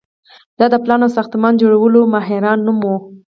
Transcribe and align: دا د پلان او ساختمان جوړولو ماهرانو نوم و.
دا 0.59 0.65
د 0.73 0.75
پلان 0.83 0.99
او 1.05 1.15
ساختمان 1.17 1.53
جوړولو 1.61 1.99
ماهرانو 2.13 2.65
نوم 2.67 2.77
و. 2.85 2.89